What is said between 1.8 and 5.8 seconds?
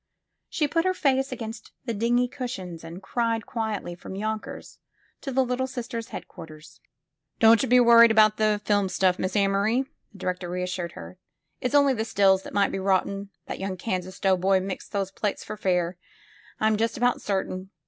the dingy cushions and cried quietly from Tonkers to the Little